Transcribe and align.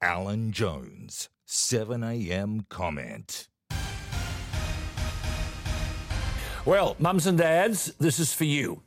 Alan 0.00 0.52
Jones, 0.52 1.28
7am 1.48 2.68
comment. 2.68 3.48
Well, 6.64 6.94
mums 7.00 7.26
and 7.26 7.36
dads, 7.36 7.92
this 7.98 8.20
is 8.20 8.32
for 8.32 8.44
you. 8.44 8.82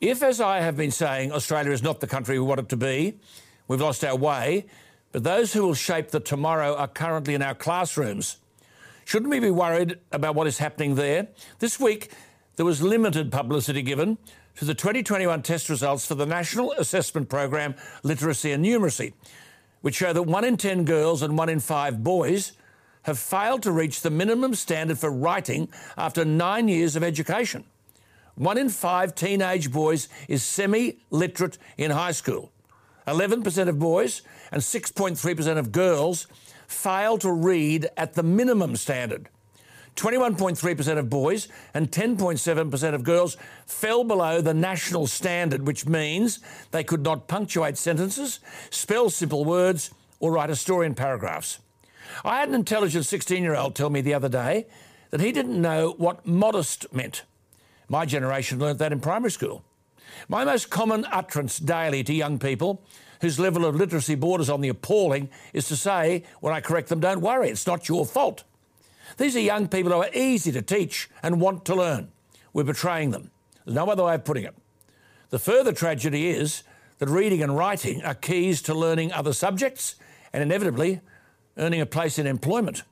If, 0.00 0.22
as 0.22 0.40
I 0.40 0.60
have 0.60 0.76
been 0.76 0.92
saying, 0.92 1.32
Australia 1.32 1.72
is 1.72 1.82
not 1.82 1.98
the 1.98 2.06
country 2.06 2.38
we 2.38 2.44
want 2.44 2.60
it 2.60 2.68
to 2.68 2.76
be, 2.76 3.18
we've 3.66 3.80
lost 3.80 4.04
our 4.04 4.14
way, 4.14 4.66
but 5.10 5.24
those 5.24 5.52
who 5.52 5.62
will 5.62 5.74
shape 5.74 6.12
the 6.12 6.20
tomorrow 6.20 6.76
are 6.76 6.86
currently 6.86 7.34
in 7.34 7.42
our 7.42 7.54
classrooms. 7.56 8.36
Shouldn't 9.06 9.32
we 9.32 9.40
be 9.40 9.50
worried 9.50 9.98
about 10.12 10.36
what 10.36 10.46
is 10.46 10.58
happening 10.58 10.94
there? 10.94 11.28
This 11.58 11.80
week, 11.80 12.12
there 12.54 12.66
was 12.66 12.80
limited 12.80 13.32
publicity 13.32 13.82
given 13.82 14.18
to 14.56 14.64
the 14.64 14.74
2021 14.74 15.42
test 15.42 15.68
results 15.68 16.06
for 16.06 16.14
the 16.14 16.26
National 16.26 16.70
Assessment 16.72 17.28
Program 17.28 17.74
Literacy 18.04 18.52
and 18.52 18.64
Numeracy, 18.64 19.14
which 19.84 19.96
show 19.96 20.14
that 20.14 20.22
one 20.22 20.44
in 20.44 20.56
10 20.56 20.86
girls 20.86 21.20
and 21.20 21.36
one 21.36 21.50
in 21.50 21.60
five 21.60 22.02
boys 22.02 22.52
have 23.02 23.18
failed 23.18 23.62
to 23.62 23.70
reach 23.70 24.00
the 24.00 24.08
minimum 24.08 24.54
standard 24.54 24.98
for 24.98 25.10
writing 25.10 25.68
after 25.98 26.24
nine 26.24 26.68
years 26.68 26.96
of 26.96 27.04
education. 27.04 27.62
One 28.34 28.56
in 28.56 28.70
five 28.70 29.14
teenage 29.14 29.70
boys 29.70 30.08
is 30.26 30.42
semi 30.42 31.00
literate 31.10 31.58
in 31.76 31.90
high 31.90 32.12
school. 32.12 32.50
11% 33.06 33.68
of 33.68 33.78
boys 33.78 34.22
and 34.50 34.62
6.3% 34.62 35.58
of 35.58 35.70
girls 35.70 36.28
fail 36.66 37.18
to 37.18 37.30
read 37.30 37.86
at 37.98 38.14
the 38.14 38.22
minimum 38.22 38.76
standard. 38.76 39.28
21.3% 39.96 40.98
of 40.98 41.08
boys 41.08 41.48
and 41.72 41.90
10.7% 41.90 42.94
of 42.94 43.04
girls 43.04 43.36
fell 43.66 44.04
below 44.04 44.40
the 44.40 44.54
national 44.54 45.06
standard, 45.06 45.66
which 45.66 45.86
means 45.86 46.40
they 46.72 46.82
could 46.84 47.02
not 47.02 47.28
punctuate 47.28 47.78
sentences, 47.78 48.40
spell 48.70 49.08
simple 49.10 49.44
words, 49.44 49.90
or 50.20 50.32
write 50.32 50.50
a 50.50 50.56
story 50.56 50.86
in 50.86 50.94
paragraphs. 50.94 51.58
I 52.24 52.40
had 52.40 52.48
an 52.48 52.54
intelligent 52.54 53.06
16 53.06 53.42
year 53.42 53.54
old 53.54 53.74
tell 53.74 53.90
me 53.90 54.00
the 54.00 54.14
other 54.14 54.28
day 54.28 54.66
that 55.10 55.20
he 55.20 55.32
didn't 55.32 55.60
know 55.60 55.94
what 55.96 56.26
modest 56.26 56.92
meant. 56.92 57.22
My 57.88 58.04
generation 58.04 58.58
learnt 58.58 58.78
that 58.78 58.92
in 58.92 59.00
primary 59.00 59.30
school. 59.30 59.62
My 60.28 60.44
most 60.44 60.70
common 60.70 61.06
utterance 61.10 61.58
daily 61.58 62.02
to 62.04 62.14
young 62.14 62.38
people 62.38 62.82
whose 63.20 63.38
level 63.38 63.64
of 63.64 63.76
literacy 63.76 64.14
borders 64.14 64.50
on 64.50 64.60
the 64.60 64.68
appalling 64.68 65.28
is 65.52 65.68
to 65.68 65.76
say, 65.76 66.24
when 66.40 66.52
I 66.52 66.60
correct 66.60 66.88
them, 66.88 67.00
don't 67.00 67.20
worry, 67.20 67.48
it's 67.48 67.66
not 67.66 67.88
your 67.88 68.04
fault. 68.04 68.44
These 69.16 69.36
are 69.36 69.40
young 69.40 69.68
people 69.68 69.92
who 69.92 70.02
are 70.02 70.10
easy 70.14 70.52
to 70.52 70.62
teach 70.62 71.08
and 71.22 71.40
want 71.40 71.64
to 71.66 71.74
learn. 71.74 72.08
We're 72.52 72.64
betraying 72.64 73.10
them. 73.10 73.30
There's 73.64 73.74
no 73.74 73.88
other 73.88 74.04
way 74.04 74.14
of 74.14 74.24
putting 74.24 74.44
it. 74.44 74.54
The 75.30 75.38
further 75.38 75.72
tragedy 75.72 76.30
is 76.30 76.62
that 76.98 77.08
reading 77.08 77.42
and 77.42 77.56
writing 77.56 78.02
are 78.04 78.14
keys 78.14 78.62
to 78.62 78.74
learning 78.74 79.12
other 79.12 79.32
subjects 79.32 79.96
and 80.32 80.42
inevitably 80.42 81.00
earning 81.56 81.80
a 81.80 81.86
place 81.86 82.18
in 82.18 82.26
employment. 82.26 82.82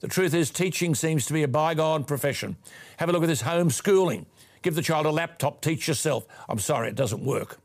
The 0.00 0.08
truth 0.08 0.34
is, 0.34 0.50
teaching 0.50 0.94
seems 0.94 1.26
to 1.26 1.32
be 1.32 1.42
a 1.42 1.48
bygone 1.48 2.04
profession. 2.04 2.56
Have 2.96 3.08
a 3.08 3.12
look 3.12 3.22
at 3.22 3.28
this 3.28 3.42
homeschooling. 3.42 4.26
Give 4.62 4.74
the 4.74 4.82
child 4.82 5.06
a 5.06 5.10
laptop, 5.10 5.60
teach 5.60 5.88
yourself. 5.88 6.26
I'm 6.48 6.58
sorry, 6.58 6.88
it 6.88 6.94
doesn't 6.94 7.24
work. 7.24 7.58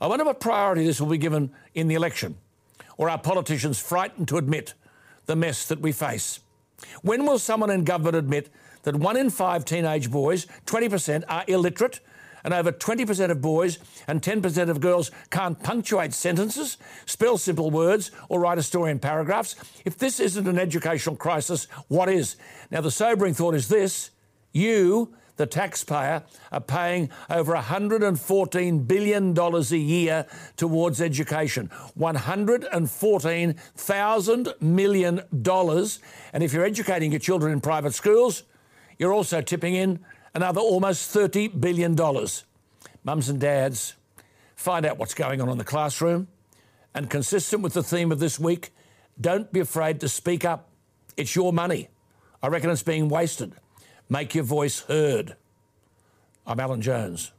I 0.00 0.06
wonder 0.06 0.24
what 0.24 0.40
priority 0.40 0.84
this 0.84 1.00
will 1.00 1.08
be 1.08 1.18
given 1.18 1.52
in 1.74 1.88
the 1.88 1.94
election. 1.94 2.36
Or 2.96 3.08
are 3.08 3.18
politicians 3.18 3.78
frightened 3.78 4.28
to 4.28 4.36
admit 4.36 4.74
the 5.26 5.36
mess 5.36 5.66
that 5.68 5.80
we 5.80 5.92
face? 5.92 6.40
When 7.02 7.26
will 7.26 7.38
someone 7.38 7.70
in 7.70 7.84
government 7.84 8.16
admit 8.16 8.50
that 8.82 8.96
one 8.96 9.16
in 9.16 9.30
five 9.30 9.64
teenage 9.64 10.10
boys, 10.10 10.46
20%, 10.66 11.24
are 11.28 11.44
illiterate, 11.46 12.00
and 12.44 12.54
over 12.54 12.72
20% 12.72 13.30
of 13.30 13.40
boys 13.40 13.78
and 14.06 14.22
10% 14.22 14.70
of 14.70 14.80
girls 14.80 15.10
can't 15.30 15.62
punctuate 15.62 16.14
sentences, 16.14 16.78
spell 17.06 17.38
simple 17.38 17.70
words, 17.70 18.10
or 18.28 18.40
write 18.40 18.58
a 18.58 18.62
story 18.62 18.90
in 18.90 18.98
paragraphs? 18.98 19.56
If 19.84 19.98
this 19.98 20.20
isn't 20.20 20.48
an 20.48 20.58
educational 20.58 21.16
crisis, 21.16 21.66
what 21.88 22.08
is? 22.08 22.36
Now, 22.70 22.80
the 22.80 22.90
sobering 22.90 23.34
thought 23.34 23.54
is 23.54 23.68
this 23.68 24.10
you 24.52 25.14
the 25.40 25.46
taxpayer, 25.46 26.22
are 26.52 26.60
paying 26.60 27.10
over 27.30 27.54
$114 27.54 28.86
billion 28.86 29.36
a 29.36 29.60
year 29.76 30.26
towards 30.56 31.00
education. 31.00 31.70
$114,000 31.98 34.62
million. 34.62 35.22
And 36.32 36.44
if 36.44 36.52
you're 36.52 36.64
educating 36.64 37.10
your 37.10 37.20
children 37.20 37.52
in 37.52 37.60
private 37.62 37.94
schools, 37.94 38.44
you're 38.98 39.14
also 39.14 39.40
tipping 39.40 39.74
in 39.74 40.00
another 40.34 40.60
almost 40.60 41.14
$30 41.14 41.58
billion. 41.58 41.96
Mums 43.02 43.30
and 43.30 43.40
dads, 43.40 43.94
find 44.56 44.84
out 44.84 44.98
what's 44.98 45.14
going 45.14 45.40
on 45.40 45.48
in 45.48 45.56
the 45.56 45.64
classroom. 45.64 46.28
And 46.94 47.08
consistent 47.08 47.62
with 47.62 47.72
the 47.72 47.82
theme 47.82 48.12
of 48.12 48.18
this 48.18 48.38
week, 48.38 48.74
don't 49.18 49.50
be 49.50 49.60
afraid 49.60 50.00
to 50.00 50.08
speak 50.08 50.44
up. 50.44 50.68
It's 51.16 51.34
your 51.34 51.50
money. 51.52 51.88
I 52.42 52.48
reckon 52.48 52.68
it's 52.68 52.82
being 52.82 53.08
wasted. 53.08 53.54
Make 54.10 54.34
your 54.34 54.44
voice 54.44 54.80
heard. 54.80 55.36
I'm 56.46 56.58
Alan 56.58 56.80
Jones. 56.80 57.32